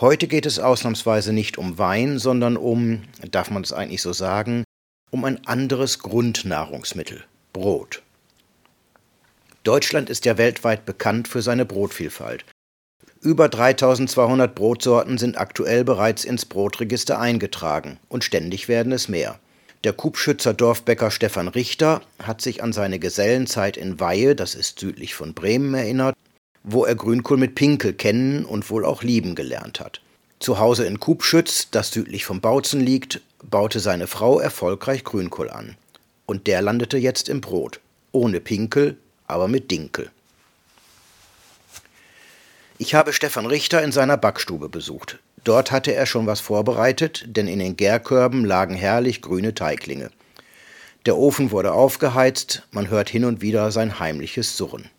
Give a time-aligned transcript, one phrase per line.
[0.00, 3.02] Heute geht es ausnahmsweise nicht um Wein, sondern um,
[3.32, 4.62] darf man es eigentlich so sagen,
[5.10, 8.02] um ein anderes Grundnahrungsmittel, Brot.
[9.64, 12.44] Deutschland ist ja weltweit bekannt für seine Brotvielfalt.
[13.20, 19.40] Über 3200 Brotsorten sind aktuell bereits ins Brotregister eingetragen und ständig werden es mehr.
[19.82, 25.16] Der Kubschützer Dorfbäcker Stefan Richter hat sich an seine Gesellenzeit in Weihe, das ist südlich
[25.16, 26.14] von Bremen, erinnert,
[26.70, 30.00] wo er Grünkohl mit Pinkel kennen und wohl auch lieben gelernt hat.
[30.38, 35.76] Zu Hause in Kubschütz, das südlich vom Bautzen liegt, baute seine Frau erfolgreich Grünkohl an.
[36.26, 37.80] Und der landete jetzt im Brot.
[38.12, 40.10] Ohne Pinkel, aber mit Dinkel.
[42.76, 45.18] Ich habe Stefan Richter in seiner Backstube besucht.
[45.44, 50.10] Dort hatte er schon was vorbereitet, denn in den Gärkörben lagen herrlich grüne Teiglinge.
[51.06, 54.90] Der Ofen wurde aufgeheizt, man hört hin und wieder sein heimliches Surren.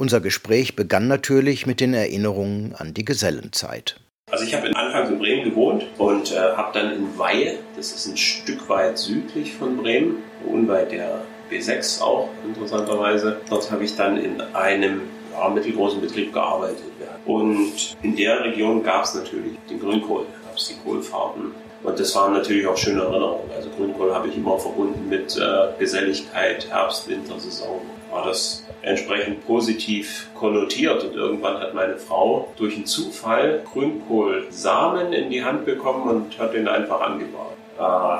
[0.00, 4.00] Unser Gespräch begann natürlich mit den Erinnerungen an die Gesellenzeit.
[4.30, 8.06] Also ich habe anfangs in Bremen gewohnt und äh, habe dann in Weihe, das ist
[8.06, 11.20] ein Stück weit südlich von Bremen, unweit der
[11.50, 15.02] B6 auch interessanterweise, dort habe ich dann in einem
[15.34, 16.80] ja, mittelgroßen Betrieb gearbeitet.
[17.26, 21.52] Und in der Region gab es natürlich den Grünkohl, gab es die Kohlfarben.
[21.82, 23.50] Und das waren natürlich auch schöne Erinnerungen.
[23.54, 27.82] Also Grünkohl habe ich immer verbunden mit äh, Geselligkeit, Herbst, Wintersaison.
[28.10, 35.30] War das entsprechend positiv konnotiert und irgendwann hat meine Frau durch einen Zufall Grünkohlsamen in
[35.30, 37.56] die Hand bekommen und hat den einfach angebaut.
[37.78, 38.18] Äh,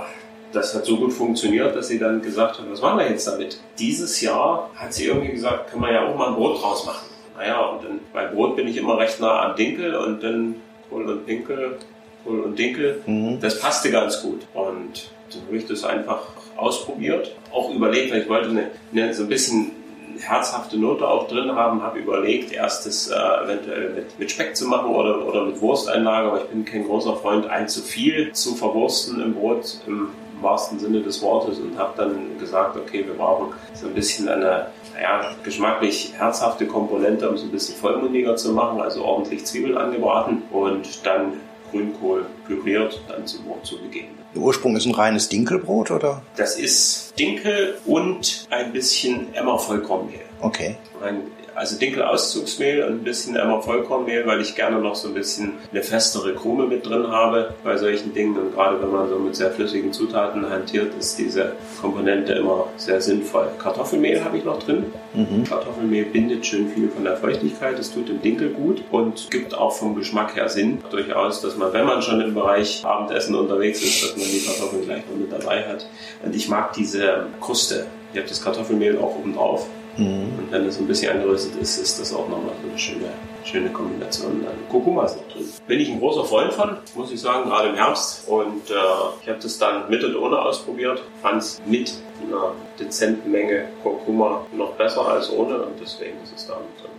[0.53, 3.61] das hat so gut funktioniert, dass sie dann gesagt hat, was machen wir jetzt damit?
[3.79, 7.07] Dieses Jahr hat sie irgendwie gesagt, kann man ja auch mal ein Brot draus machen.
[7.37, 10.57] Naja, und dann bei Brot bin ich immer recht nah am Dinkel und dann
[10.89, 11.79] Kohl und Dinkel,
[12.25, 13.01] Kohl und Dinkel.
[13.07, 13.41] Mhm.
[13.41, 14.43] Das passte ganz gut.
[14.53, 16.27] Und dann habe ich das einfach
[16.57, 19.73] ausprobiert, auch überlegt, weil ich wollte eine, eine, so ein bisschen
[20.19, 24.91] herzhafte Note auch drin haben, habe überlegt, erstes äh, eventuell mit, mit Speck zu machen
[24.91, 29.21] oder, oder mit Wursteinlage, aber ich bin kein großer Freund, ein zu viel zu verwursten
[29.21, 30.09] im Brot im
[30.41, 34.69] wahrsten Sinne des Wortes und habe dann gesagt, okay, wir brauchen so ein bisschen eine
[34.95, 40.43] naja, geschmacklich herzhafte Komponente, um es ein bisschen vollmundiger zu machen, also ordentlich Zwiebeln angebraten
[40.51, 41.35] und dann
[41.71, 44.20] Grünkohl püriert, dann zum Brot zu begeben.
[44.35, 46.23] Der Ursprung ist ein reines Dinkelbrot, oder?
[46.37, 50.21] Das ist Dinkel und ein bisschen Emmer-Vollkornmehl.
[50.41, 50.77] Okay.
[51.03, 51.23] Ein
[51.61, 55.83] also Dinkel-Auszugsmehl und ein bisschen Emmer Vollkornmehl, weil ich gerne noch so ein bisschen eine
[55.83, 58.39] festere Krume mit drin habe bei solchen Dingen.
[58.39, 63.03] Und gerade wenn man so mit sehr flüssigen Zutaten hantiert, ist diese Komponente immer sehr
[63.03, 63.49] sinnvoll.
[63.59, 64.87] Kartoffelmehl habe ich noch drin.
[65.13, 65.45] Mhm.
[65.45, 67.79] Kartoffelmehl bindet schön viel von der Feuchtigkeit.
[67.79, 70.79] Das tut dem Dinkel gut und gibt auch vom Geschmack her Sinn.
[70.91, 74.87] Durchaus, dass man, wenn man schon im Bereich Abendessen unterwegs ist, dass man die Kartoffeln
[74.87, 75.87] gleich noch mit dabei hat.
[76.25, 77.85] Und ich mag diese Kruste.
[78.15, 79.67] Ich habe das Kartoffelmehl auch oben drauf.
[79.97, 80.39] Mhm.
[80.39, 83.09] Und wenn das ein bisschen angeröstet ist, ist das auch nochmal so eine schöne,
[83.45, 84.45] schöne Kombination.
[84.45, 85.49] Dann Kurkuma ist noch drin.
[85.67, 88.29] Bin ich ein großer Freund von, muss ich sagen, gerade im Herbst.
[88.29, 88.75] Und äh,
[89.23, 91.03] ich habe das dann mit und ohne ausprobiert.
[91.23, 91.93] Fand es mit
[92.23, 96.91] einer dezenten Menge Kurkuma noch besser als ohne und deswegen ist es da mit drin.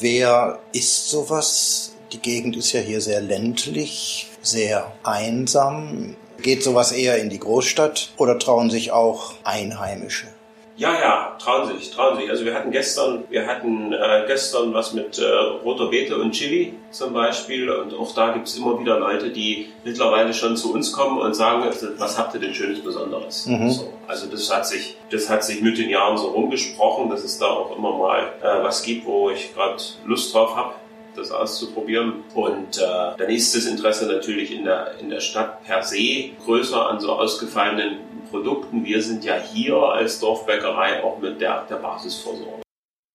[0.00, 1.96] Wer isst sowas?
[2.12, 6.14] Die Gegend ist ja hier sehr ländlich, sehr einsam.
[6.40, 10.28] Geht sowas eher in die Großstadt oder trauen sich auch Einheimische?
[10.78, 12.30] Ja, ja, trauen sich, trauen sich.
[12.30, 15.24] Also wir hatten gestern, wir hatten äh, gestern was mit äh,
[15.64, 19.70] roter Beete und Chili zum Beispiel und auch da gibt es immer wieder Leute, die
[19.82, 21.64] mittlerweile schon zu uns kommen und sagen,
[21.96, 23.46] was habt ihr denn Schönes Besonderes?
[23.46, 23.70] Mhm.
[23.70, 27.38] So, also das hat sich, das hat sich mit den Jahren so rumgesprochen, dass es
[27.38, 30.74] da auch immer mal äh, was gibt, wo ich gerade Lust drauf habe
[31.18, 32.24] das auszuprobieren.
[32.34, 36.88] Und äh, dann ist das Interesse natürlich in der, in der Stadt per se größer
[36.88, 37.98] an so ausgefallenen
[38.30, 38.84] Produkten.
[38.84, 42.62] Wir sind ja hier als Dorfbäckerei auch mit der, der Basisversorgung.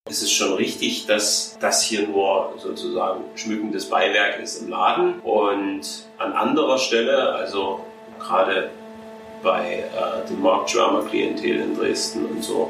[0.09, 5.81] Es ist schon richtig, dass das hier nur sozusagen schmückendes Beiwerk ist im Laden und
[6.17, 7.79] an anderer Stelle, also
[8.19, 8.69] gerade
[9.41, 12.69] bei äh, dem Marktschwärmer Klientel in Dresden und so,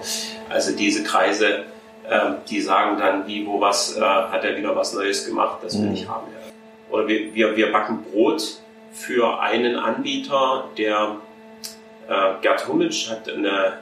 [0.49, 1.65] also diese Kreise,
[2.09, 5.79] äh, die sagen dann, wie, wo, was, äh, hat er wieder was Neues gemacht, das
[5.79, 5.95] will mhm.
[5.95, 6.27] ich haben.
[6.89, 8.59] Oder wir, wir, wir backen Brot
[8.91, 11.17] für einen Anbieter, der
[12.07, 13.79] äh, Gerd Hummitsch hat eine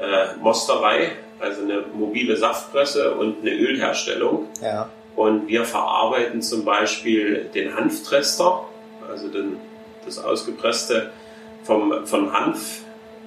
[0.00, 4.48] äh, Mosterei, also eine mobile Saftpresse und eine Ölherstellung.
[4.62, 4.88] Ja.
[5.16, 8.64] Und wir verarbeiten zum Beispiel den Hanftrester,
[9.08, 9.58] also den,
[10.06, 11.10] das ausgepresste
[11.64, 12.80] vom, von Hanf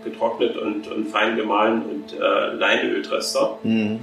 [0.06, 3.60] getrocknet und, und fein gemahlen und äh, Leinöltrester.
[3.64, 4.00] Mhm.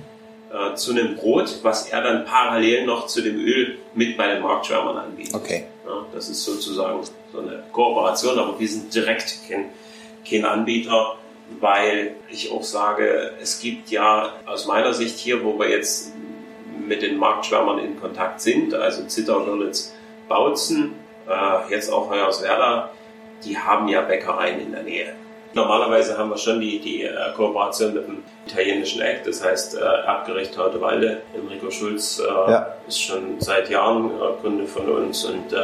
[0.52, 4.42] äh, zu einem Brot, was er dann parallel noch zu dem Öl mit bei den
[4.42, 5.34] Marktschwärmern anbietet.
[5.34, 5.64] Okay.
[5.86, 7.00] Ja, das ist sozusagen
[7.32, 9.70] so eine Kooperation, aber wir sind direkt kein,
[10.28, 11.16] kein Anbieter,
[11.60, 16.12] weil ich auch sage, es gibt ja aus meiner Sicht hier, wo wir jetzt
[16.86, 19.94] mit den Marktschwärmern in Kontakt sind, also Zitter, Görlitz,
[20.28, 20.92] Bautzen,
[21.28, 22.90] äh, jetzt auch Hoyerswerda,
[23.44, 25.14] die haben ja Bäckereien in der Nähe.
[25.54, 29.80] Normalerweise haben wir schon die, die äh, Kooperation mit dem italienischen Eck, das heißt äh,
[29.80, 31.22] Erbgericht Hautewalde.
[31.34, 32.74] Enrico Schulz äh, ja.
[32.88, 34.10] ist schon seit Jahren
[34.40, 35.54] Kunde von uns und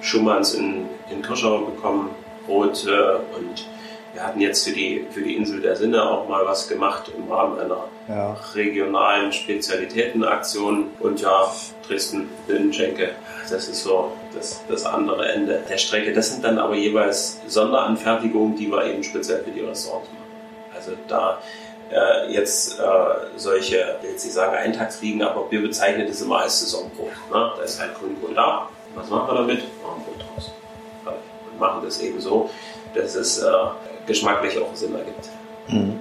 [0.00, 2.10] Schumanns in, in Kirschau bekommen,
[2.46, 3.66] Brot äh, und
[4.14, 7.30] wir hatten jetzt für die, für die Insel der Sinne auch mal was gemacht im
[7.30, 8.36] Rahmen einer ja.
[8.54, 10.90] regionalen Spezialitätenaktion.
[11.00, 11.52] Und ja,
[11.86, 13.10] Dresden, Linnenschenke,
[13.48, 16.12] das ist so das, das andere Ende der Strecke.
[16.12, 20.24] Das sind dann aber jeweils Sonderanfertigungen, die wir eben speziell für die Restaurants machen.
[20.74, 21.38] Also da
[21.90, 22.82] äh, jetzt äh,
[23.36, 27.08] solche, ich will jetzt nicht sagen Eintagsfliegen, aber wir bezeichnen das immer als Saisonbrot.
[27.32, 27.52] Ne?
[27.56, 28.68] Da ist halt Grünkohl da.
[28.94, 29.62] Was machen wir damit?
[29.82, 30.52] Machen Brot draus.
[31.50, 32.50] Und machen das eben so,
[32.94, 33.50] dass es äh,
[34.08, 35.28] geschmacklich auch Sinn ergibt.
[35.68, 36.00] Mhm.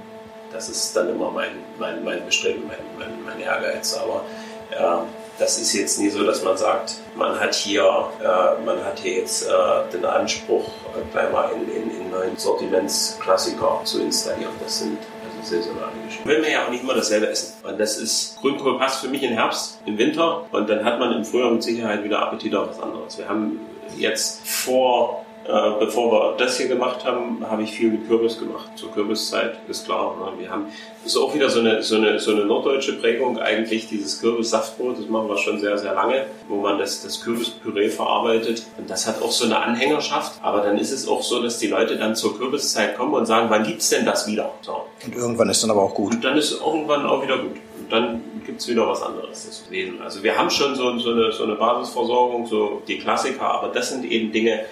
[0.52, 3.96] Das ist dann immer mein, mein, mein Bestreben, mein, mein, mein Ehrgeiz.
[3.96, 4.24] Aber
[4.72, 5.06] äh,
[5.38, 9.18] das ist jetzt nie so, dass man sagt, man hat hier, äh, man hat hier
[9.18, 9.52] jetzt äh,
[9.94, 14.54] den Anspruch, äh, gleich mal in, in, in neuen Sortimentsklassiker zu installieren.
[14.64, 16.28] Das sind also saisonale Geschichten.
[16.28, 17.54] Will man ja auch nicht immer dasselbe essen.
[17.64, 21.12] Und das ist, Grünkohl passt für mich im Herbst, im Winter und dann hat man
[21.12, 23.18] im Frühjahr mit Sicherheit wieder Appetit auf was anderes.
[23.18, 23.60] Wir haben
[23.96, 28.70] jetzt vor äh, bevor wir das hier gemacht haben, habe ich viel mit Kürbis gemacht.
[28.76, 30.16] Zur Kürbiszeit ist klar.
[30.20, 30.42] Ne?
[30.42, 30.66] Wir haben,
[31.04, 35.00] das ist auch wieder so eine, so, eine, so eine norddeutsche Prägung, eigentlich dieses Kürbissaftbrot.
[35.00, 38.66] Das machen wir schon sehr, sehr lange, wo man das, das Kürbispüree verarbeitet.
[38.78, 40.34] Und das hat auch so eine Anhängerschaft.
[40.42, 43.50] Aber dann ist es auch so, dass die Leute dann zur Kürbiszeit kommen und sagen,
[43.50, 44.52] wann gibt es denn das wieder?
[44.62, 44.84] So.
[45.06, 46.16] Und irgendwann ist dann aber auch gut.
[46.16, 47.56] Und dann ist irgendwann auch wieder gut.
[47.80, 49.46] Und dann gibt es wieder was anderes.
[49.48, 53.70] Deswegen, also wir haben schon so, so, eine, so eine Basisversorgung, so die Klassiker, aber
[53.70, 54.66] das sind eben Dinge,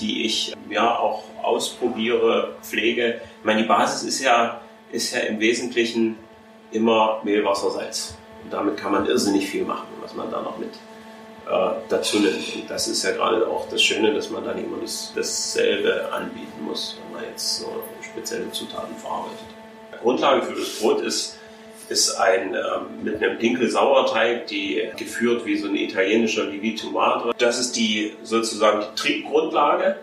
[0.00, 3.20] die ich ja auch ausprobiere, pflege.
[3.40, 4.60] Ich meine, die Basis ist ja,
[4.90, 6.16] ist ja im Wesentlichen
[6.70, 8.16] immer Mehl, Wasser, Salz.
[8.42, 10.70] Und damit kann man irrsinnig viel machen, was man da noch mit
[11.48, 12.54] äh, dazu nimmt.
[12.54, 16.64] Und das ist ja gerade auch das Schöne, dass man dann immer das, dasselbe anbieten
[16.64, 19.38] muss, wenn man jetzt so spezielle Zutaten verarbeitet.
[20.02, 21.38] Grundlage für das Brot ist
[21.92, 27.32] ist ein ähm, mit einem Dinkel-Sauerteig, die geführt wie so ein italienischer Livito Madre.
[27.38, 29.96] Das ist die sozusagen die Triebgrundlage.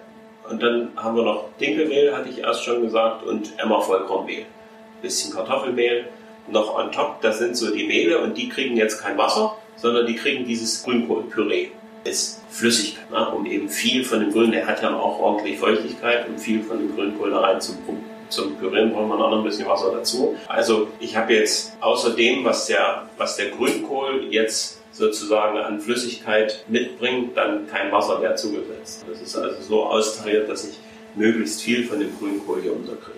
[0.49, 4.45] Und dann haben wir noch Dinkelmehl, hatte ich erst schon gesagt, und Emmer Vollkornmehl.
[5.01, 6.05] Bisschen Kartoffelmehl
[6.47, 7.21] noch on top.
[7.21, 10.83] Das sind so die Mehle und die kriegen jetzt kein Wasser, sondern die kriegen dieses
[10.83, 11.69] Grünkohlpüree
[12.05, 13.29] als Flüssigkeit, ne?
[13.29, 16.79] um eben viel von dem Grün, der hat ja auch ordentlich Feuchtigkeit, um viel von
[16.79, 20.35] dem Grünkohl da reinzupumpen zum Pürieren braucht man auch noch ein bisschen Wasser dazu.
[20.47, 26.63] Also ich habe jetzt außer dem, was der, was der Grünkohl jetzt sozusagen an Flüssigkeit
[26.67, 29.05] mitbringt, dann kein Wasser mehr zugesetzt.
[29.09, 30.77] Das ist also so austariert, dass ich
[31.15, 33.17] möglichst viel von dem Grünkohl hier unterkriege.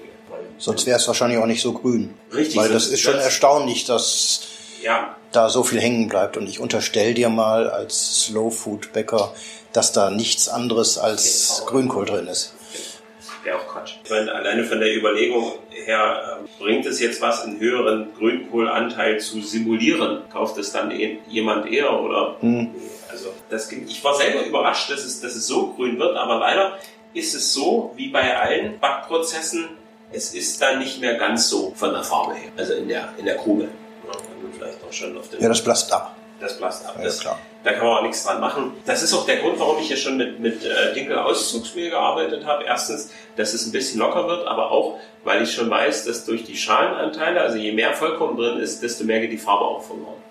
[0.58, 2.14] Sonst wäre es wahrscheinlich auch nicht so grün.
[2.34, 2.58] Richtig.
[2.58, 4.42] Weil das ist schon das, erstaunlich, dass
[4.84, 5.16] ja.
[5.32, 6.38] da so viel hängen bleibt.
[6.38, 9.34] Und ich unterstelle dir mal als Slow Food Bäcker,
[9.74, 11.72] dass da nichts anderes als genau.
[11.72, 12.54] Grünkohl drin ist
[13.44, 13.96] wäre auch Quatsch.
[14.04, 19.20] Ich meine, alleine von der Überlegung her, äh, bringt es jetzt was, einen höheren Grünkohlanteil
[19.20, 20.24] zu simulieren?
[20.32, 22.38] Kauft es dann eh, jemand eher oder?
[22.42, 22.70] Mhm.
[23.10, 26.78] Also das, ich war selber überrascht, dass es, dass es so grün wird, aber leider
[27.14, 29.70] ist es so, wie bei allen Backprozessen,
[30.14, 33.26] es ist dann nicht mehr ganz so von der Farbe her, also in der, in
[33.26, 33.64] der Krume.
[33.64, 34.18] Ja,
[34.58, 36.16] vielleicht auch schon auf ja, das blasst ab.
[36.40, 36.96] Das blasst ab.
[36.98, 37.40] Ja, das, klar.
[37.64, 38.74] Da kann man auch nichts dran machen.
[38.86, 42.64] Das ist auch der Grund, warum ich hier schon mit, mit äh, Dinkel-Auszugsmehl gearbeitet habe.
[42.64, 46.44] Erstens, dass es ein bisschen locker wird, aber auch, weil ich schon weiß, dass durch
[46.44, 50.22] die Schalenanteile, also je mehr Vollkorn drin ist, desto mehr geht die Farbe auch verloren.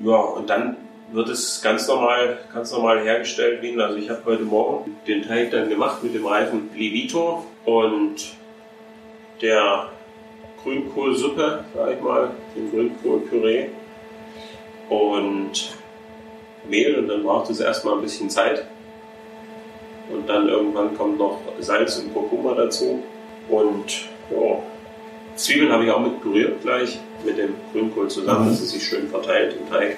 [0.00, 0.76] Ja, und dann
[1.10, 5.50] wird es ganz normal, ganz normal hergestellt wie Also ich habe heute Morgen den Teig
[5.50, 8.16] dann gemacht mit dem Reifen Livito und
[9.40, 9.88] der
[10.62, 13.68] Grünkohlsuppe, sag ich mal, dem Grünkohlpüree
[14.90, 15.77] und
[16.68, 18.64] Mehl und dann braucht es erstmal ein bisschen Zeit.
[20.10, 23.02] Und dann irgendwann kommt noch Salz und Kurkuma dazu.
[23.48, 24.58] Und ja,
[25.36, 28.50] Zwiebeln habe ich auch mit püriert gleich mit dem Grünkohl zusammen, mhm.
[28.50, 29.96] dass es sich schön verteilt im Teig.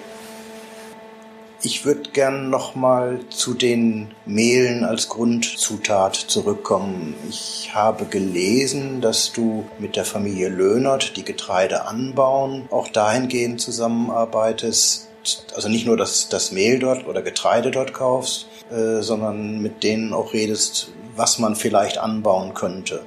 [1.62, 7.14] Ich würde gern nochmal zu den Mehlen als Grundzutat zurückkommen.
[7.28, 15.09] Ich habe gelesen, dass du mit der Familie Löhnert, die Getreide anbauen, auch dahingehend zusammenarbeitest,
[15.54, 20.12] also nicht nur das, das Mehl dort oder Getreide dort kaufst, äh, sondern mit denen
[20.12, 23.02] auch redest, was man vielleicht anbauen könnte.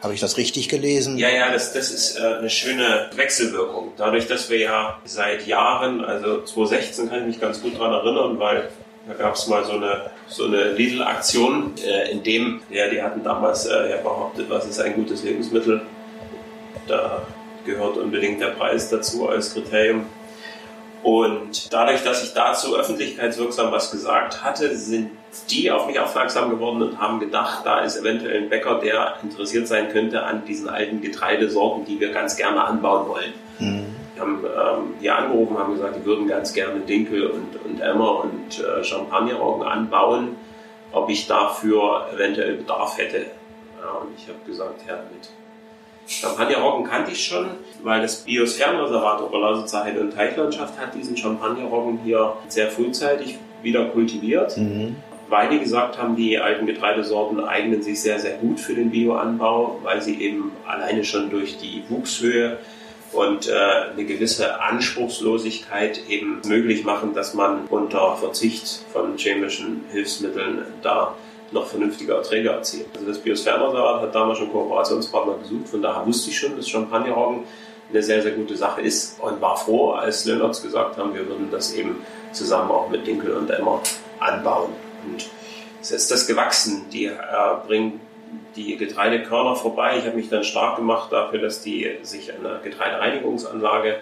[0.00, 1.18] Habe ich das richtig gelesen?
[1.18, 3.92] Ja, ja, das, das ist äh, eine schöne Wechselwirkung.
[3.96, 8.38] Dadurch, dass wir ja seit Jahren, also 2016 kann ich mich ganz gut daran erinnern,
[8.38, 8.68] weil
[9.08, 13.22] da gab es mal so eine, so eine Lidl-Aktion, äh, in dem, ja, die hatten
[13.22, 15.82] damals äh, ja behauptet, was ist ein gutes Lebensmittel.
[16.86, 17.26] Da
[17.64, 20.06] gehört unbedingt der Preis dazu als Kriterium.
[21.06, 25.12] Und dadurch, dass ich dazu öffentlichkeitswirksam was gesagt hatte, sind
[25.48, 29.68] die auf mich aufmerksam geworden und haben gedacht, da ist eventuell ein Bäcker, der interessiert
[29.68, 33.32] sein könnte an diesen alten Getreidesorten, die wir ganz gerne anbauen wollen.
[33.60, 33.86] Mhm.
[34.14, 38.24] Wir haben ähm, hier angerufen, haben gesagt, die würden ganz gerne Dinkel und, und Emmer
[38.24, 40.34] und äh, Champagnerroggen anbauen,
[40.90, 43.26] ob ich dafür eventuell Bedarf hätte.
[43.80, 45.28] Ja, und ich habe gesagt, ja, mit
[46.06, 47.48] Champagnerroggen kannte ich schon,
[47.82, 54.56] weil das Biosphärenreservat Oberlausitzer Heide- und Teichlandschaft hat diesen Champagnerroggen hier sehr frühzeitig wieder kultiviert.
[54.56, 54.96] Mhm.
[55.28, 59.80] Weil die gesagt haben, die alten Getreidesorten eignen sich sehr, sehr gut für den Bioanbau,
[59.82, 62.58] weil sie eben alleine schon durch die Wuchshöhe
[63.12, 63.52] und äh,
[63.92, 71.14] eine gewisse Anspruchslosigkeit eben möglich machen, dass man unter Verzicht von chemischen Hilfsmitteln da
[71.52, 72.86] noch vernünftige Erträge erzielt.
[72.94, 77.44] Also das Biosphärenreservat hat damals schon Kooperationspartner gesucht, von daher wusste ich schon, dass Champagnerroggen
[77.90, 81.48] eine sehr, sehr gute Sache ist und war froh, als Lönnertz gesagt haben, wir würden
[81.50, 83.80] das eben zusammen auch mit Dinkel und Emmer
[84.18, 84.72] anbauen.
[85.06, 85.28] Und
[85.80, 86.86] es ist das gewachsen.
[86.92, 87.14] Die äh,
[87.66, 88.00] bringen
[88.56, 89.98] die Getreidekörner vorbei.
[89.98, 93.96] Ich habe mich dann stark gemacht dafür, dass die sich eine Getreidereinigungsanlage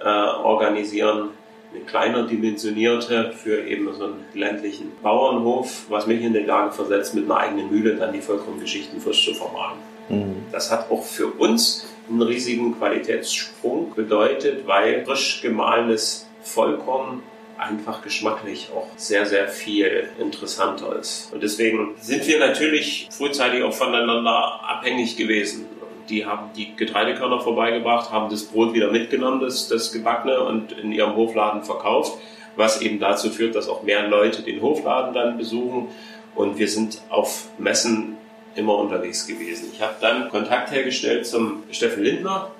[0.00, 1.30] äh, organisieren
[1.74, 7.14] eine kleiner dimensionierte für eben so einen ländlichen Bauernhof, was mich in die Lage versetzt,
[7.14, 9.78] mit einer eigenen Mühle dann die Vollkorngeschichten frisch zu vermahlen.
[10.08, 10.36] Mhm.
[10.52, 17.22] Das hat auch für uns einen riesigen Qualitätssprung bedeutet, weil frisch gemahlenes Vollkorn
[17.56, 21.32] einfach geschmacklich auch sehr, sehr viel interessanter ist.
[21.32, 25.66] Und deswegen sind wir natürlich frühzeitig auch voneinander abhängig gewesen
[26.08, 30.92] die haben die Getreidekörner vorbeigebracht, haben das Brot wieder mitgenommen, das, das gebackene, und in
[30.92, 32.18] ihrem Hofladen verkauft,
[32.56, 35.88] was eben dazu führt, dass auch mehr Leute den Hofladen dann besuchen.
[36.34, 38.16] Und wir sind auf Messen
[38.54, 39.70] immer unterwegs gewesen.
[39.72, 42.50] Ich habe dann Kontakt hergestellt zum Steffen Lindner,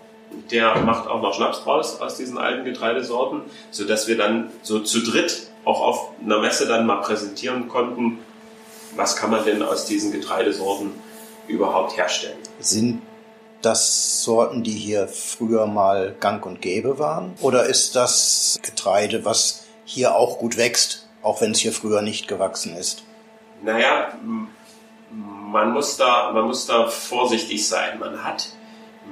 [0.51, 5.03] der macht auch noch Schnaps draus aus diesen alten Getreidesorten, sodass wir dann so zu
[5.05, 8.19] dritt auch auf einer Messe dann mal präsentieren konnten,
[8.97, 10.93] was kann man denn aus diesen Getreidesorten
[11.49, 12.39] überhaupt herstellen.
[12.59, 13.03] Sind
[13.65, 17.35] das Sorten, die hier früher mal gang und gäbe waren?
[17.41, 22.29] Oder ist das Getreide, was hier auch gut wächst, auch wenn es hier früher nicht
[22.29, 23.05] gewachsen ist?
[23.63, 24.09] Naja,
[25.11, 27.99] man muss da, man muss da vorsichtig sein.
[27.99, 28.49] Man hat,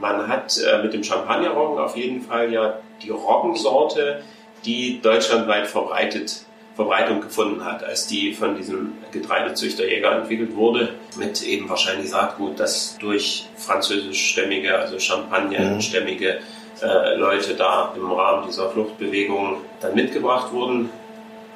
[0.01, 4.23] man hat äh, mit dem Champagnerroggen auf jeden Fall ja die Roggensorte,
[4.65, 11.69] die deutschlandweit verbreitet Verbreitung gefunden hat, als die von diesem Getreidezüchterjäger entwickelt wurde, mit eben
[11.69, 16.39] wahrscheinlich Saatgut, das durch französischstämmige, also Champagnerstämmige
[16.81, 20.89] äh, Leute da im Rahmen dieser Fluchtbewegung dann mitgebracht wurden,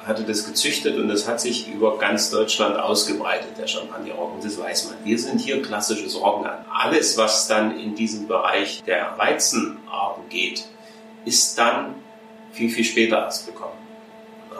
[0.05, 4.39] hatte das gezüchtet und das hat sich über ganz Deutschland ausgebreitet, der Champagnerroggen.
[4.41, 4.95] Das weiß man.
[5.03, 6.65] Wir sind hier klassisches Roggenland.
[6.71, 10.65] Alles, was dann in diesem Bereich der Weizenarten geht,
[11.25, 11.95] ist dann
[12.53, 13.86] viel, viel später erst bekommen.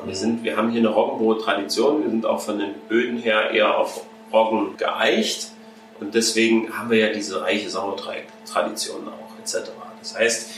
[0.05, 2.03] Wir, sind, wir haben hier eine Roggenbrot-Tradition.
[2.03, 4.01] Wir sind auch von den Böden her eher auf
[4.31, 5.51] Roggen geeicht.
[5.99, 9.71] Und deswegen haben wir ja diese reiche Sauerteig-Tradition auch etc.
[9.99, 10.51] Das heißt,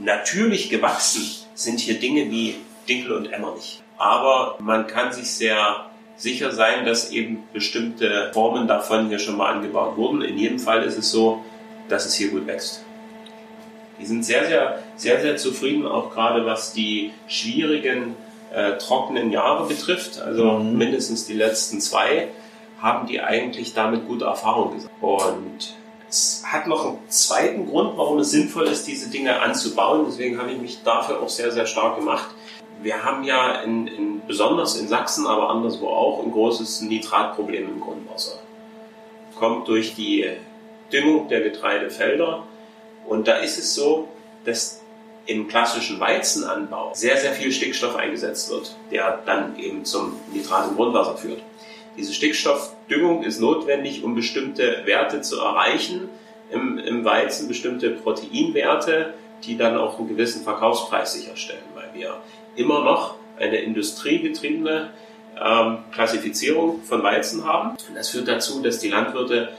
[0.00, 1.22] natürlich gewachsen
[1.54, 2.56] sind hier Dinge wie
[2.88, 3.82] Dinkel und Emmer nicht.
[3.98, 9.52] Aber man kann sich sehr sicher sein, dass eben bestimmte Formen davon hier schon mal
[9.52, 10.22] angebaut wurden.
[10.22, 11.44] In jedem Fall ist es so,
[11.88, 12.84] dass es hier gut wächst.
[14.00, 18.16] Die sind sehr, sehr, sehr, sehr zufrieden, auch gerade was die schwierigen
[18.52, 20.76] äh, trockenen Jahre betrifft, also mhm.
[20.76, 22.28] mindestens die letzten zwei,
[22.80, 24.94] haben die eigentlich damit gute Erfahrungen gesagt.
[25.02, 25.74] Und
[26.08, 30.06] es hat noch einen zweiten Grund, warum es sinnvoll ist, diese Dinge anzubauen.
[30.08, 32.30] Deswegen habe ich mich dafür auch sehr, sehr stark gemacht.
[32.82, 37.80] Wir haben ja in, in, besonders in Sachsen, aber anderswo auch, ein großes Nitratproblem im
[37.80, 38.38] Grundwasser.
[39.38, 40.26] Kommt durch die
[40.90, 42.44] Düngung der Getreidefelder.
[43.06, 44.08] Und da ist es so,
[44.44, 44.79] dass
[45.26, 50.76] im klassischen Weizenanbau sehr, sehr viel Stickstoff eingesetzt wird, der dann eben zum Nitrat im
[50.76, 51.42] Grundwasser führt.
[51.96, 56.08] Diese Stickstoffdüngung ist notwendig, um bestimmte Werte zu erreichen
[56.50, 62.16] im, im Weizen, bestimmte Proteinwerte, die dann auch einen gewissen Verkaufspreis sicherstellen, weil wir
[62.56, 64.90] immer noch eine industriegetriebene
[65.42, 67.70] ähm, Klassifizierung von Weizen haben.
[67.70, 69.50] Und das führt dazu, dass die Landwirte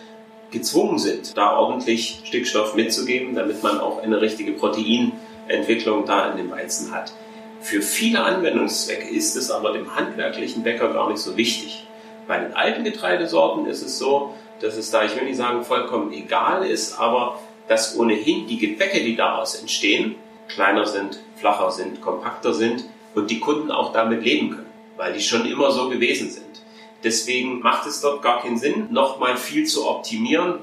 [0.52, 5.14] gezwungen sind, da ordentlich Stickstoff mitzugeben, damit man auch eine richtige Protein
[5.48, 7.14] Entwicklung da in dem Weizen hat.
[7.62, 11.86] Für viele Anwendungszwecke ist es aber dem handwerklichen Bäcker gar nicht so wichtig.
[12.28, 16.12] Bei den alten Getreidesorten ist es so, dass es da, ich will nicht sagen, vollkommen
[16.12, 20.16] egal ist, aber dass ohnehin die Gebäcke, die daraus entstehen,
[20.48, 25.22] kleiner sind, flacher sind, kompakter sind und die Kunden auch damit leben können, weil die
[25.22, 26.62] schon immer so gewesen sind.
[27.04, 30.60] Deswegen macht es dort gar keinen Sinn, nochmal viel zu optimieren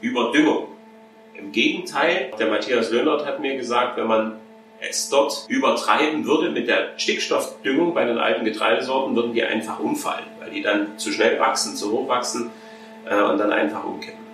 [0.00, 0.68] über Düngung.
[1.34, 4.36] Im Gegenteil, der Matthias Löhnert hat mir gesagt, wenn man
[4.80, 10.26] es dort übertreiben würde mit der Stickstoffdüngung bei den alten Getreidesorten, würden die einfach umfallen,
[10.40, 12.50] weil die dann zu schnell wachsen, zu hoch wachsen
[13.08, 14.24] äh, und dann einfach umkippen.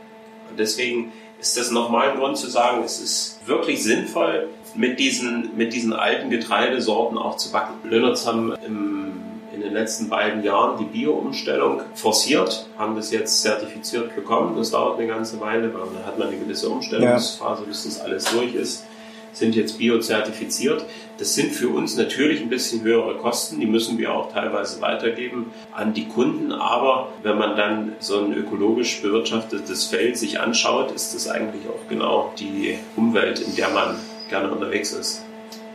[0.51, 5.57] Und deswegen ist das nochmal ein Grund zu sagen, es ist wirklich sinnvoll, mit diesen,
[5.57, 7.89] mit diesen alten Getreidesorten auch zu backen.
[7.89, 9.23] Lönerts haben im,
[9.61, 14.57] in den letzten beiden Jahren die Bio-Umstellung forciert, haben das jetzt zertifiziert bekommen.
[14.57, 18.25] Das dauert eine ganze Weile, weil da hat man eine gewisse Umstellungsphase, bis das alles
[18.25, 18.85] durch ist
[19.33, 20.85] sind jetzt biozertifiziert.
[21.19, 25.53] Das sind für uns natürlich ein bisschen höhere Kosten, die müssen wir auch teilweise weitergeben
[25.73, 26.53] an die Kunden.
[26.53, 31.89] Aber wenn man dann so ein ökologisch bewirtschaftetes Feld sich anschaut, ist das eigentlich auch
[31.89, 33.97] genau die Umwelt, in der man
[34.29, 35.23] gerne unterwegs ist.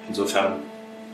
[0.07, 0.57] Insofern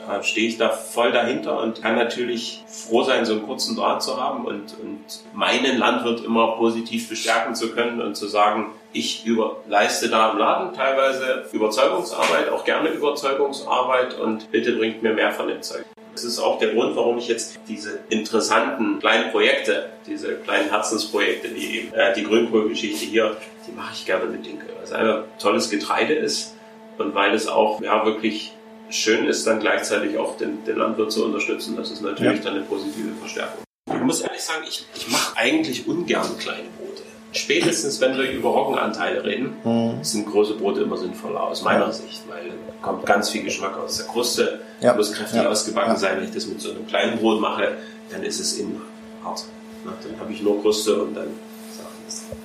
[0.10, 4.01] äh, stehe ich da voll dahinter und kann natürlich froh sein, so einen kurzen Draht
[4.01, 5.03] zu haben und, und
[5.34, 10.38] meinen Landwirt immer positiv bestärken zu können und zu sagen, ich über, leiste da im
[10.38, 15.86] Laden teilweise Überzeugungsarbeit, auch gerne Überzeugungsarbeit und bitte bringt mir mehr von dem Zeug.
[16.13, 21.55] Das ist auch der Grund, warum ich jetzt diese interessanten kleinen Projekte, diese kleinen Herzensprojekte,
[21.55, 25.24] wie eben äh, die Grünkohlgeschichte hier, die mache ich gerne mit Dinkel, weil es einfach
[25.39, 26.55] tolles Getreide ist
[26.98, 28.53] und weil es auch ja wirklich
[28.91, 31.75] schön ist, dann gleichzeitig auch den, den Landwirt zu unterstützen.
[31.75, 32.43] Das ist natürlich ja.
[32.43, 33.63] dann eine positive Verstärkung.
[33.88, 37.03] Ich muss ehrlich sagen, ich, ich mache eigentlich ungern kleine Brote.
[37.33, 40.03] Spätestens, wenn wir über Roggenanteile reden, mhm.
[40.03, 41.92] sind große Brote immer sinnvoller aus meiner ja.
[41.92, 44.94] Sicht, weil da kommt ganz viel Geschmack aus der Kruste, ja.
[44.94, 46.18] muss kräftig ausgebacken sein.
[46.18, 47.77] Wenn ich das mit so einem kleinen Brot mache,
[48.11, 48.81] dann ist es innen
[49.24, 49.46] hart.
[49.85, 51.27] Dann habe ich nur Kruste und dann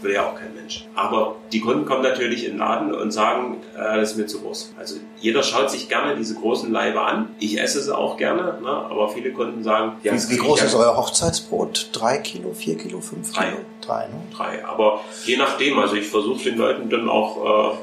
[0.03, 0.87] will ja auch kein Mensch.
[0.94, 4.40] Aber die Kunden kommen natürlich in den Laden und sagen, äh, das ist mir zu
[4.40, 4.75] groß.
[4.79, 7.29] Also jeder schaut sich gerne diese großen Leibe an.
[7.38, 8.68] Ich esse sie auch gerne, ne?
[8.68, 11.90] aber viele Kunden sagen, ja, wie, wie groß ist euer Hochzeitsbrot?
[11.92, 13.44] Drei Kilo, vier Kilo, fünf Drei.
[13.46, 13.59] Kilo?
[13.81, 14.07] Drei.
[14.09, 14.14] Ne?
[14.35, 14.64] Drei.
[14.64, 17.77] Aber je nachdem, also ich versuche den Leuten dann auch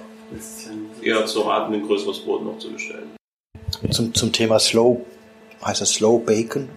[1.02, 3.16] äh, eher zu raten, ein größeres Brot noch zu bestellen.
[3.92, 5.06] Zum, zum Thema Slow,
[5.64, 6.70] heißt das Slow Bacon?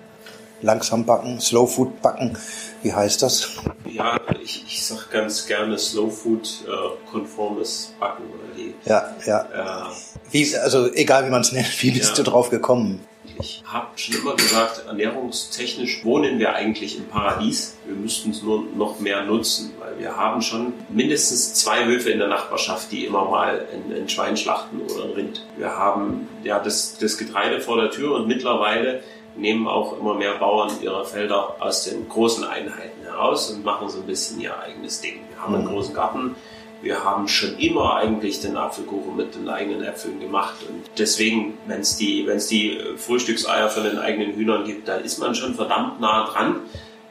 [0.63, 2.37] Langsam backen, Slow Food backen.
[2.83, 3.57] Wie heißt das?
[3.85, 8.75] Ja, ich, ich sage ganz gerne Slow Food äh, konformes Backen oder die.
[8.85, 9.89] Ja, ja.
[9.89, 9.93] Äh,
[10.31, 12.25] wie, also egal wie man es nennt, wie bist ja.
[12.25, 13.01] du drauf gekommen?
[13.39, 17.77] Ich habe schon immer gesagt, ernährungstechnisch wohnen wir eigentlich im Paradies.
[17.85, 22.19] Wir müssten es nur noch mehr nutzen, weil wir haben schon mindestens zwei Höfe in
[22.19, 25.47] der Nachbarschaft, die immer mal ein, ein Schwein schlachten oder ein Rind.
[25.57, 29.03] Wir haben ja das, das Getreide vor der Tür und mittlerweile
[29.37, 33.99] nehmen auch immer mehr Bauern ihre Felder aus den großen Einheiten heraus und machen so
[33.99, 35.21] ein bisschen ihr eigenes Ding.
[35.31, 35.71] Wir haben einen mhm.
[35.71, 36.37] großen Garten.
[36.83, 40.57] Wir haben schon immer eigentlich den Apfelkuchen mit den eigenen Äpfeln gemacht.
[40.69, 45.19] Und deswegen, wenn es die, wenn's die Frühstückseier von den eigenen Hühnern gibt, dann ist
[45.19, 46.61] man schon verdammt nah dran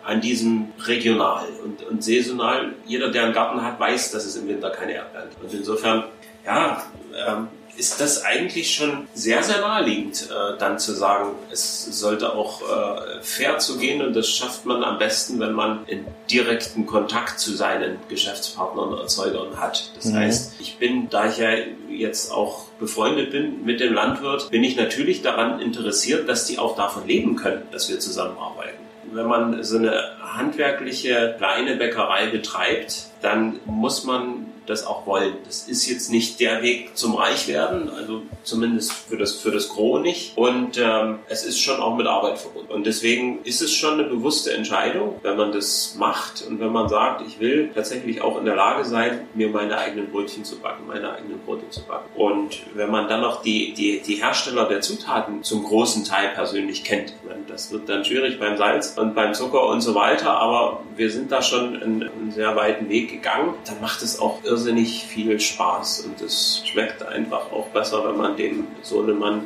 [0.04, 2.76] an diesem regional und, und saisonal.
[2.86, 5.44] Jeder, der einen Garten hat, weiß, dass es im Winter keine Erdbeeren gibt.
[5.44, 6.04] Und insofern,
[6.46, 6.84] ja,
[7.28, 12.62] ähm, ist das eigentlich schon sehr, sehr naheliegend, äh, dann zu sagen, es sollte auch
[12.62, 17.40] äh, fair zu gehen und das schafft man am besten, wenn man in direkten Kontakt
[17.40, 19.92] zu seinen Geschäftspartnern und Erzeugern hat.
[19.96, 20.16] Das mhm.
[20.16, 21.50] heißt, ich bin, da ich ja
[21.90, 26.76] jetzt auch befreundet bin mit dem Landwirt, bin ich natürlich daran interessiert, dass die auch
[26.76, 28.78] davon leben können, dass wir zusammenarbeiten.
[29.12, 35.36] Wenn man so eine handwerkliche kleine Bäckerei betreibt, dann muss man das auch wollen.
[35.46, 40.02] Das ist jetzt nicht der Weg zum Reichwerden, also zumindest für das, für das Gros
[40.02, 40.38] nicht.
[40.38, 42.72] Und ähm, es ist schon auch mit Arbeit verbunden.
[42.72, 46.90] Und deswegen ist es schon eine bewusste Entscheidung, wenn man das macht und wenn man
[46.90, 50.88] sagt, ich will tatsächlich auch in der Lage sein, mir meine eigenen Brötchen zu backen,
[50.88, 52.10] meine eigenen Brote zu backen.
[52.16, 56.84] Und wenn man dann noch die, die, die Hersteller der Zutaten zum großen Teil persönlich
[56.84, 57.14] kennt,
[57.48, 61.32] das wird dann schwierig beim Salz und beim Zucker und so weiter, aber wir sind
[61.32, 66.02] da schon einen, einen sehr weiten Weg gegangen, dann macht es auch irrsinnig viel Spaß
[66.02, 69.42] und es schmeckt einfach auch besser, wenn man dem Sohnemann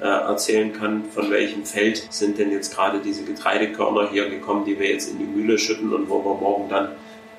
[0.00, 4.78] äh, erzählen kann, von welchem Feld sind denn jetzt gerade diese Getreidekörner hier gekommen, die
[4.78, 6.90] wir jetzt in die Mühle schütten und wo wir morgen dann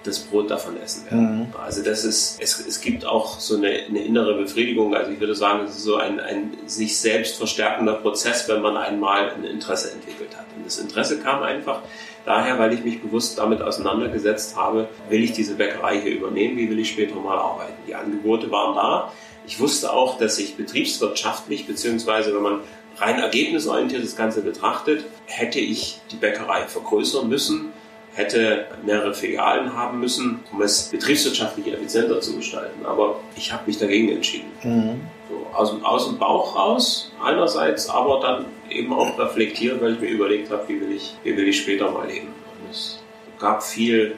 [0.03, 1.37] das Brot davon essen werden.
[1.37, 1.45] Mhm.
[1.63, 4.95] Also das ist, es, es gibt auch so eine, eine, innere Befriedigung.
[4.95, 8.77] Also ich würde sagen, es ist so ein, ein sich selbst verstärkender Prozess, wenn man
[8.77, 10.45] einmal ein Interesse entwickelt hat.
[10.57, 11.83] Und das Interesse kam einfach
[12.25, 16.69] Daher, weil ich mich bewusst damit auseinandergesetzt habe, will ich diese Bäckerei hier übernehmen, wie
[16.69, 17.73] will ich später mal arbeiten.
[17.87, 19.11] Die Angebote waren da.
[19.45, 22.59] Ich wusste auch, dass ich betriebswirtschaftlich, beziehungsweise wenn man
[22.97, 27.73] rein ergebnisorientiert das Ganze betrachtet, hätte ich die Bäckerei vergrößern müssen,
[28.13, 32.85] hätte mehrere Filialen haben müssen, um es betriebswirtschaftlich effizienter zu gestalten.
[32.85, 34.51] Aber ich habe mich dagegen entschieden.
[34.63, 35.01] Mhm.
[35.31, 40.09] So, aus, aus dem Bauch raus einerseits, aber dann eben auch reflektiert, weil ich mir
[40.09, 42.27] überlegt habe, wie will ich, wie will ich später mal leben.
[42.27, 42.99] Und es
[43.39, 44.17] gab viel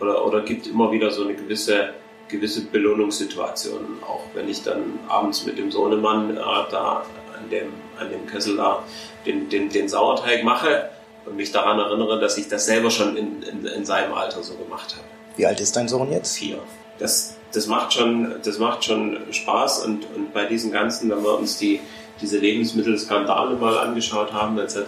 [0.00, 1.90] oder, oder gibt immer wieder so eine gewisse
[2.28, 7.04] gewisse Belohnungssituationen, auch wenn ich dann abends mit dem Sohnemann äh, da
[7.36, 8.82] an dem, an dem Kessel da
[9.26, 10.88] den, den, den Sauerteig mache
[11.26, 14.54] und mich daran erinnere, dass ich das selber schon in, in, in seinem Alter so
[14.54, 15.06] gemacht habe.
[15.36, 16.36] Wie alt ist dein Sohn jetzt?
[16.36, 16.58] Vier.
[16.98, 21.38] Das, das, macht, schon, das macht schon Spaß und, und bei diesen ganzen, wenn wir
[21.38, 21.80] uns die,
[22.20, 24.80] diese Lebensmittelskandale mal angeschaut haben etc.,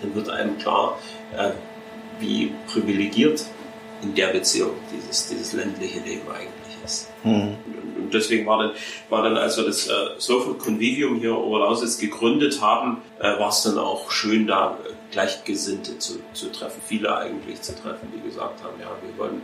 [0.00, 0.98] dann wird einem klar,
[1.36, 1.50] äh,
[2.20, 3.44] wie privilegiert
[4.02, 7.08] in der Beziehung dieses, dieses ländliche Leben eigentlich ist.
[7.24, 7.56] Mhm.
[8.02, 8.72] Und deswegen war dann,
[9.08, 13.62] war dann als wir das äh, Sofa Convivium hier Oberlausitz gegründet haben, äh, war es
[13.62, 14.76] dann auch schön, da
[15.12, 19.42] Gleichgesinnte zu, zu treffen, viele eigentlich zu treffen, die gesagt haben, ja, wir wollen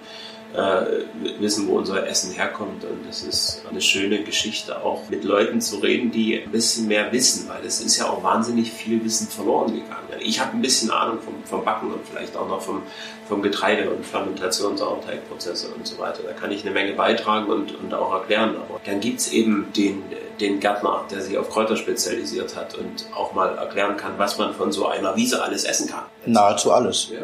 [0.54, 2.84] äh, wissen, wo unser Essen herkommt.
[2.84, 7.12] Und das ist eine schöne Geschichte, auch mit Leuten zu reden, die ein bisschen mehr
[7.12, 10.20] wissen, weil es ist ja auch wahnsinnig viel Wissen verloren gegangen.
[10.20, 12.82] Ich habe ein bisschen Ahnung vom, vom Backen und vielleicht auch noch vom,
[13.28, 16.20] vom Getreide und Fermentation, Sauerteigprozesse und so weiter.
[16.24, 18.56] Da kann ich eine Menge beitragen und, und auch erklären.
[18.56, 20.02] Aber dann gibt es eben den,
[20.40, 24.54] den Gärtner, der sich auf Kräuter spezialisiert hat und auch mal erklären kann, was man
[24.54, 26.04] von so einer Wiese alles essen kann.
[26.24, 27.10] Nahezu alles.
[27.10, 27.20] Ja.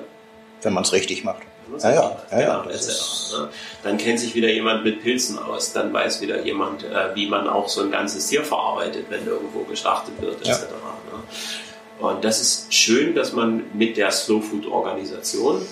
[0.62, 1.42] Wenn man es richtig macht.
[1.82, 3.48] Ja, ja, ja, ja genau, ne?
[3.82, 7.48] Dann kennt sich wieder jemand mit Pilzen aus, dann weiß wieder jemand, äh, wie man
[7.48, 10.62] auch so ein ganzes Tier verarbeitet, wenn irgendwo geschlachtet wird, etc.
[10.62, 12.06] Ne?
[12.06, 15.66] Und das ist schön, dass man mit der Slow Food Organisation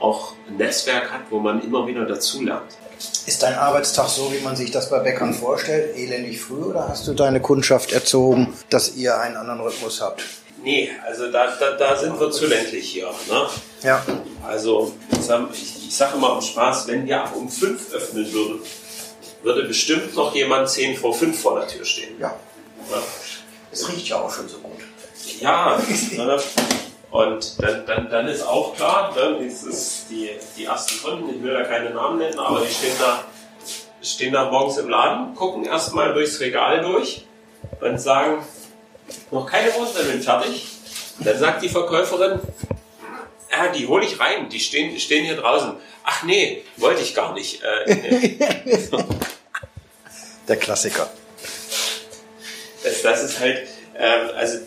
[0.00, 2.76] auch ein Netzwerk hat, wo man immer wieder dazulernt.
[3.26, 7.06] Ist dein Arbeitstag so, wie man sich das bei Bäckern vorstellt, elendig früh oder hast
[7.06, 10.22] du deine Kundschaft erzogen, dass ihr einen anderen Rhythmus habt?
[10.62, 13.08] Nee, also da, da, da sind wir zu ländlich hier.
[13.28, 13.48] Ne?
[13.82, 14.04] Ja.
[14.46, 14.92] Also
[15.52, 18.60] ich, ich sage immer am Spaß, wenn wir um fünf öffnen würden,
[19.42, 22.18] würde bestimmt noch jemand zehn vor fünf vor der Tür stehen.
[22.20, 22.28] Ja.
[22.90, 23.02] ja.
[23.70, 24.78] Das riecht ja auch schon so gut.
[25.40, 25.80] Ja.
[26.16, 26.40] ne?
[27.10, 31.42] Und dann, dann, dann ist auch klar, ne, das ist die, die ersten Kunden, ich
[31.42, 33.24] will da keine Namen nennen, aber die stehen da,
[34.00, 37.26] stehen da morgens im Laden, gucken erstmal durchs Regal durch
[37.80, 38.42] und sagen,
[39.32, 40.66] noch keine Brotsemmeln fertig.
[41.18, 42.40] Dann sagt die Verkäuferin,
[43.50, 45.74] ja, die hole ich rein, die stehen, stehen hier draußen.
[46.04, 47.62] Ach nee, wollte ich gar nicht.
[47.62, 48.36] Äh,
[50.48, 51.08] Der Klassiker.
[52.82, 54.58] Das, das ist halt, ähm, also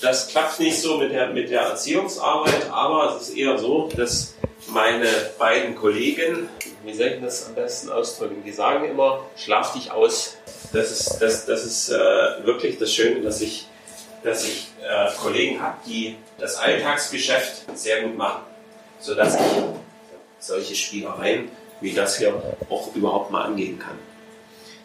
[0.00, 4.34] das klappt nicht so mit der, mit der Erziehungsarbeit, aber es ist eher so, dass
[4.68, 6.48] meine beiden Kollegen,
[6.84, 10.36] wie soll ich das am besten ausdrücken, die sagen immer, schlaf dich aus.
[10.72, 11.96] Das ist, das, das ist äh,
[12.44, 13.66] wirklich das Schöne, dass ich,
[14.22, 18.42] dass ich äh, Kollegen habe, die das Alltagsgeschäft sehr gut machen,
[19.00, 19.40] sodass ich
[20.38, 22.34] solche Spielereien wie das hier
[22.68, 23.98] auch überhaupt mal angehen kann.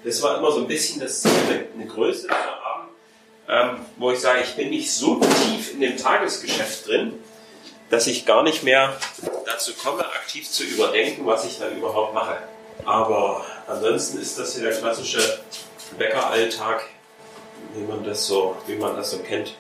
[0.04, 2.90] Das war immer so ein bisschen das Ziel, eine Größe zu haben,
[3.50, 7.14] ähm, wo ich sage, ich bin nicht so tief in dem Tagesgeschäft drin,
[7.90, 8.96] dass ich gar nicht mehr
[9.46, 12.38] dazu komme, aktiv zu überdenken, was ich dann überhaupt mache.
[12.86, 15.40] Aber ansonsten ist das hier der klassische
[15.98, 16.84] Bäckeralltag,
[17.74, 19.56] wie man das so, wie man das so kennt.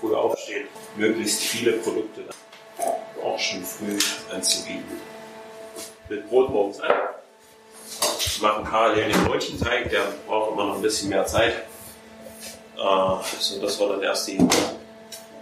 [0.00, 2.22] Früh aufstehen, möglichst viele Produkte
[3.24, 3.98] auch schon früh
[4.32, 5.00] anzubieten.
[6.08, 6.92] Mit Brot morgens an.
[8.40, 11.54] Machen parallel den Brötchenteig, der braucht immer noch ein bisschen mehr Zeit.
[12.76, 14.38] Äh, so dass wir dann erst die,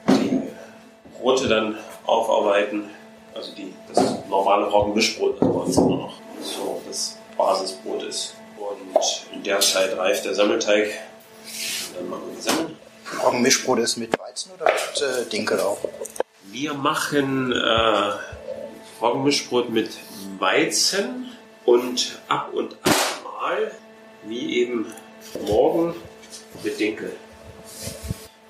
[0.09, 0.43] die
[1.19, 2.89] Brote dann aufarbeiten.
[3.35, 8.35] Also die, das normale Roggenmischbrot, das bei uns immer noch so das Basisbrot ist.
[8.57, 10.89] Und in der Zeit reift der Semmelteig.
[11.97, 12.77] Dann machen wir die Semmeln.
[13.23, 15.79] Roggenmischbrot ist mit Weizen oder mit äh, Dinkel auch?
[16.45, 18.13] Wir machen äh,
[19.01, 19.91] Roggenmischbrot mit
[20.39, 21.33] Weizen
[21.65, 22.93] und ab und an
[23.25, 23.71] mal,
[24.25, 24.87] wie eben
[25.47, 25.95] morgen,
[26.63, 27.13] mit Dinkel.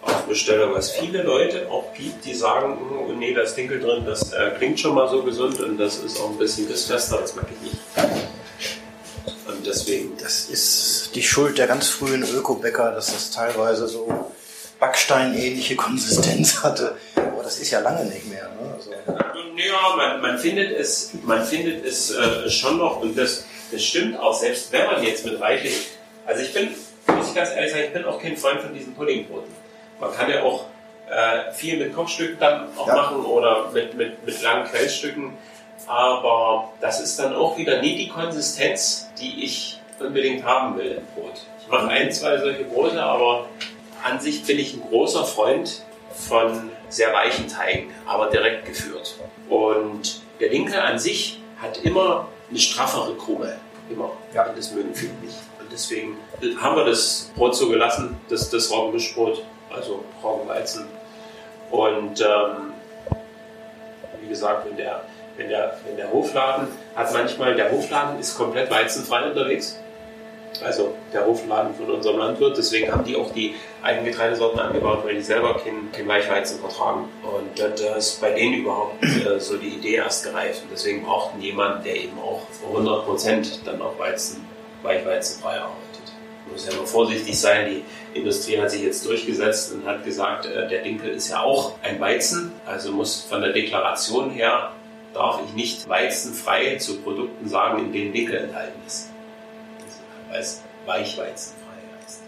[0.03, 4.05] Auf Bestellung, was viele Leute auch gibt, die sagen, oh, nee, da ist Dinkel drin,
[4.07, 7.35] das äh, klingt schon mal so gesund und das ist auch ein bisschen bissfester, das
[7.35, 7.83] mag ich nicht.
[9.49, 10.17] Und deswegen.
[10.19, 14.31] Das ist die Schuld der ganz frühen Öko-Bäcker, dass das teilweise so
[14.79, 16.97] Backsteinähnliche Konsistenz hatte.
[17.17, 18.45] Aber das ist ja lange nicht mehr.
[18.45, 18.75] Ne?
[18.75, 23.83] Also, ja, man, man, findet es, man findet es äh, schon noch und das, das
[23.83, 25.89] stimmt auch, selbst wenn man jetzt mit reichlich.
[26.27, 26.75] Also ich bin,
[27.07, 29.51] muss ich ganz ehrlich sagen, ich bin auch kein Freund von diesen Puddingbroten.
[29.99, 30.67] Man kann ja auch
[31.09, 32.95] äh, viel mit Kochstücken dann auch ja.
[32.95, 35.33] machen oder mit, mit, mit langen Quellstücken.
[35.87, 41.07] Aber das ist dann auch wieder nie die Konsistenz, die ich unbedingt haben will im
[41.15, 41.35] Brot.
[41.61, 43.49] Ich mache ein, zwei solche Brote, aber
[44.05, 45.83] an sich bin ich ein großer Freund
[46.15, 49.17] von sehr weichen Teigen, aber direkt geführt.
[49.49, 53.57] Und der Dinkel an sich hat immer eine straffere Krume.
[53.91, 54.13] Immer.
[54.35, 54.49] Ja.
[54.49, 55.37] Und das mögen viele nicht.
[55.61, 56.17] Und deswegen
[56.61, 59.43] haben wir das Brot so gelassen, das, das Roggenmischbrot,
[59.75, 60.87] also Roggenweizen.
[61.71, 62.73] Und ähm,
[64.21, 65.05] wie gesagt, wenn der,
[65.37, 69.79] wenn, der, wenn der Hofladen hat manchmal, der Hofladen ist komplett weizenfrei unterwegs.
[70.63, 72.57] Also der Hofladen von unserem Landwirt.
[72.57, 77.09] Deswegen haben die auch die eigenen Getreidesorten angebaut, weil die selber kein, kein Weichweizen vertragen.
[77.23, 80.63] Und da ist bei denen überhaupt äh, so die Idee erst gereift.
[80.63, 84.47] Und deswegen brauchten jemanden, der eben auch für 100 Prozent dann auch Weizen,
[84.83, 86.13] Weichweizenfrei arbeitet.
[86.45, 87.69] Man muss ja immer vorsichtig sein.
[87.69, 91.75] Die Industrie hat sich jetzt durchgesetzt und hat gesagt, äh, der Dinkel ist ja auch
[91.83, 92.53] ein Weizen.
[92.65, 94.73] Also muss von der Deklaration her
[95.13, 99.11] darf ich nicht weizenfrei zu Produkten sagen, in denen Dinkel enthalten ist.
[100.87, 102.23] Weichweizenfrei heißt.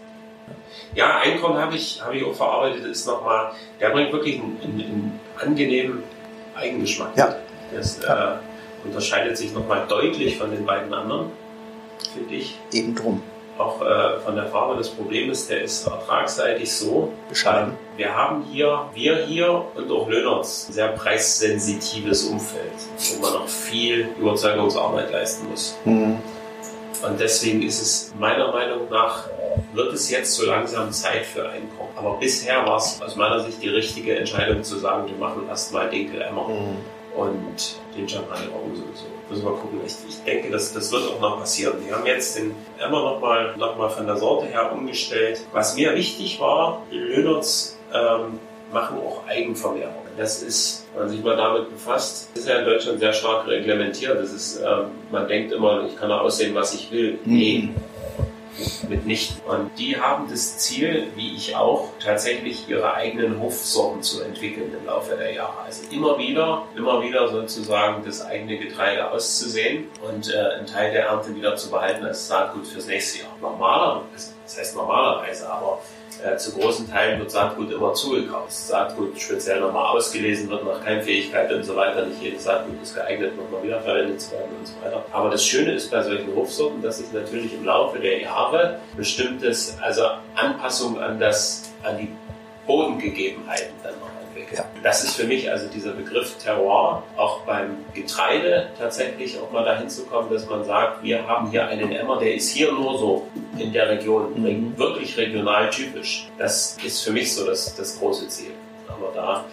[0.95, 4.81] Ja, Einkorn habe ich, habe ich auch verarbeitet, ist nochmal, der bringt wirklich einen, einen,
[4.81, 6.03] einen angenehmen
[6.55, 7.15] Eigengeschmack.
[7.15, 7.35] Ja.
[7.73, 8.35] Das äh,
[8.83, 11.31] unterscheidet sich nochmal deutlich von den beiden anderen,
[12.13, 12.57] finde ich.
[12.71, 13.21] Eben drum
[13.59, 14.77] auch äh, von der Farbe.
[14.77, 17.73] Das Problem ist, der ist ertragsseitig so bescheiden.
[17.97, 23.47] Wir haben hier, wir hier und auch Lönerts, ein sehr preissensitives Umfeld, wo man noch
[23.47, 25.75] viel Überzeugungsarbeit leisten muss.
[25.83, 26.17] Mhm.
[27.03, 29.25] Und deswegen ist es meiner Meinung nach,
[29.73, 31.89] wird es jetzt so langsam Zeit für Einkommen.
[31.95, 35.89] Aber bisher war es aus meiner Sicht die richtige Entscheidung zu sagen, wir machen erstmal
[35.89, 36.47] Dinkel Emmer.
[36.47, 36.77] Mhm
[37.15, 39.05] und den Champagner sowieso.
[39.29, 39.79] Müssen wir gucken.
[39.85, 41.85] Ich, ich, denke, das, das wird auch noch passieren.
[41.85, 45.41] Wir haben jetzt den immer noch mal, noch mal von der Sorte her umgestellt.
[45.51, 48.39] Was mir wichtig war, Lönerts ähm,
[48.71, 50.05] machen auch Eigenvermehrung.
[50.17, 54.19] Das ist, man sich mal damit befasst, ist ja in Deutschland sehr stark reglementiert.
[54.19, 57.17] Das ist, ähm, man denkt immer, ich kann da aussehen, was ich will.
[57.25, 57.69] Nee.
[57.69, 57.75] Mhm
[58.87, 59.41] mitnichten.
[59.45, 64.85] Und die haben das Ziel, wie ich auch, tatsächlich ihre eigenen Hofsorten zu entwickeln im
[64.85, 65.61] Laufe der Jahre.
[65.65, 71.05] Also immer wieder, immer wieder sozusagen das eigene Getreide auszusehen und äh, einen Teil der
[71.05, 73.35] Ernte wieder zu behalten als Saatgut fürs nächste Jahr.
[73.41, 75.81] Normaler, das heißt normalerweise, aber
[76.23, 78.51] äh, zu großen Teilen wird Saatgut immer zugekauft.
[78.51, 82.05] Saatgut speziell nochmal ausgelesen wird nach Keimfähigkeit und so weiter.
[82.05, 85.05] Nicht jedes Saatgut ist geeignet, nochmal wiederverwendet zu werden und so weiter.
[85.11, 89.77] Aber das Schöne ist bei solchen Hofsorten, dass sich natürlich im Laufe der Jahre bestimmtes,
[89.81, 90.03] also
[90.35, 92.09] Anpassung an das, an die
[92.69, 94.09] Bodengegebenheiten dann noch
[94.51, 94.65] ja.
[94.83, 99.89] Das ist für mich also dieser Begriff Terroir, auch beim Getreide tatsächlich auch mal dahin
[99.89, 103.27] zu kommen, dass man sagt, wir haben hier einen Emmer, der ist hier nur so
[103.57, 104.77] in der Region, mhm.
[104.77, 106.29] wirklich regional typisch.
[106.37, 108.51] Das ist für mich so das, das große Ziel.
[108.87, 109.45] Aber da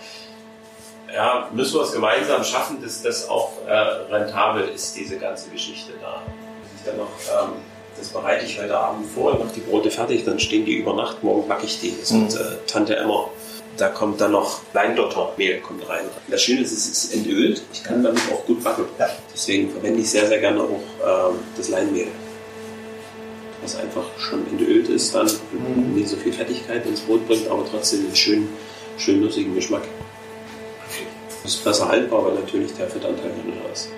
[1.13, 5.93] ja, müssen wir es gemeinsam schaffen, dass das auch äh, rentabel ist, diese ganze Geschichte
[6.01, 6.23] da.
[6.77, 7.53] Ich dann noch, ähm,
[7.99, 11.23] das bereite ich heute Abend vor, mache die Brote fertig, dann stehen die über Nacht,
[11.23, 11.95] morgen backe ich die.
[11.99, 12.33] Das mhm.
[12.33, 13.31] wird äh, Tante Emmer
[13.77, 16.05] da kommt dann noch Leindottermehl kommt rein.
[16.29, 17.63] Das Schöne ist, es ist entölt.
[17.73, 18.85] Ich kann damit auch gut backen.
[18.99, 19.09] Ja.
[19.33, 22.09] Deswegen verwende ich sehr, sehr gerne auch ähm, das Leinmehl.
[23.63, 25.95] Was einfach schon entölt ist, dann mhm.
[25.95, 28.49] nicht so viel Fettigkeit ins Brot bringt, aber trotzdem einen schönen,
[28.99, 29.83] schön nussigen Geschmack.
[31.43, 33.91] Das ist besser haltbar, weil natürlich der Fettanteil höher ist.